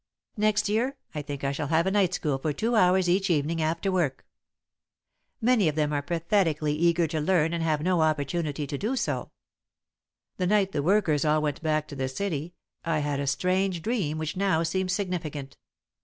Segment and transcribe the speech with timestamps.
[0.35, 3.61] Next year, I think I shall have a night school for two hours each evening
[3.61, 4.25] after work.
[5.39, 9.29] Many of them are pathetically eager to learn and have no opportunity to do so.
[9.29, 12.97] [Sidenote: A Strange Dream] "The night the workers all went back to the city, I
[12.97, 15.57] had a strange dream which now seems significant.